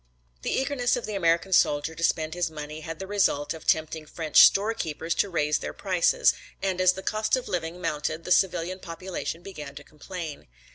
The 0.41 0.49
eagerness 0.49 0.95
of 0.95 1.05
the 1.05 1.13
American 1.13 1.53
soldier 1.53 1.93
to 1.93 2.03
spend 2.03 2.33
his 2.33 2.49
money 2.49 2.81
had 2.81 2.97
the 2.97 3.05
result 3.05 3.53
of 3.53 3.67
tempting 3.67 4.07
French 4.07 4.45
storekeepers 4.47 5.13
to 5.13 5.29
raise 5.29 5.59
their 5.59 5.73
prices 5.73 6.33
and 6.59 6.81
as 6.81 6.93
the 6.93 7.03
cost 7.03 7.35
of 7.35 7.47
living 7.47 7.79
mounted 7.79 8.23
the 8.23 8.31
civilian 8.31 8.79
population 8.79 9.43
began 9.43 9.75
to 9.75 9.83
complain. 9.83 10.47